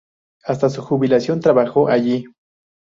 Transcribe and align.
Hasta 0.45 0.67
su 0.71 0.81
jubilación 0.81 1.41
trabajó 1.41 1.87
allí. 1.89 2.25